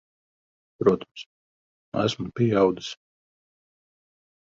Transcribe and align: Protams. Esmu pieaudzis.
Protams. 0.83 1.21
Esmu 2.07 2.27
pieaudzis. 2.41 2.91